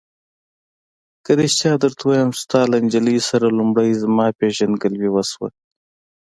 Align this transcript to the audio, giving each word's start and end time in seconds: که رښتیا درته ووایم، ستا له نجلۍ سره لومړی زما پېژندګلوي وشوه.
که 1.25 1.31
رښتیا 1.41 1.73
درته 1.83 2.03
ووایم، 2.05 2.29
ستا 2.41 2.61
له 2.71 2.77
نجلۍ 2.85 3.17
سره 3.29 3.55
لومړی 3.57 3.89
زما 4.01 4.25
پېژندګلوي 4.39 5.09
وشوه. 5.11 5.49